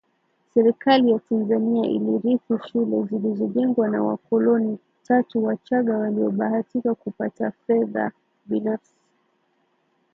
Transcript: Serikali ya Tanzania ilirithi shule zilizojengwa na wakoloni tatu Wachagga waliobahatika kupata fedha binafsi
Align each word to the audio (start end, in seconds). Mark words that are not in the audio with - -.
Serikali 0.53 1.11
ya 1.11 1.19
Tanzania 1.19 1.89
ilirithi 1.89 2.59
shule 2.71 3.03
zilizojengwa 3.03 3.87
na 3.87 4.03
wakoloni 4.03 4.77
tatu 5.07 5.43
Wachagga 5.43 5.97
waliobahatika 5.97 6.95
kupata 6.95 7.51
fedha 7.51 8.11
binafsi 8.45 8.95